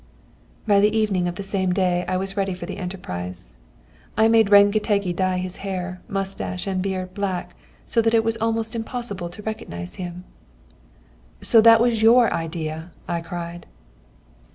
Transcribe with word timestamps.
"By 0.65 0.79
the 0.79 0.97
evening 0.97 1.27
of 1.27 1.35
the 1.35 1.43
same 1.43 1.73
day 1.73 2.05
I 2.07 2.17
was 2.17 2.35
ready 2.35 2.55
for 2.55 2.65
the 2.65 2.77
enterprise. 2.77 3.55
I 4.17 4.29
made 4.29 4.49
Rengetegi 4.49 5.13
dye 5.15 5.37
his 5.37 5.57
hair, 5.57 6.01
moustache, 6.07 6.65
and 6.65 6.81
beard 6.81 7.13
black, 7.13 7.53
so 7.85 8.01
that 8.01 8.15
it 8.15 8.23
was 8.23 8.35
almost 8.37 8.75
impossible 8.75 9.29
to 9.29 9.43
recognise 9.43 9.97
him." 10.01 10.23
"So 11.41 11.61
that 11.61 11.79
was 11.79 12.01
your 12.01 12.33
idea!" 12.33 12.89
I 13.07 13.21
cried. 13.21 13.67